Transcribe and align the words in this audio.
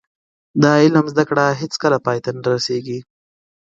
د 0.61 0.63
علم 0.81 1.05
زده 1.13 1.23
کړه 1.29 1.45
هیڅکله 1.61 1.97
پای 2.05 2.17
ته 2.23 2.29
نه 2.37 2.45
رسیږي. 2.53 2.99